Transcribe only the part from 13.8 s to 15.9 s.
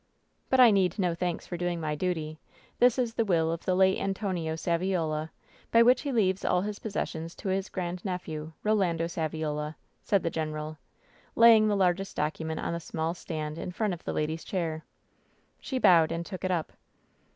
of the lady's chair. She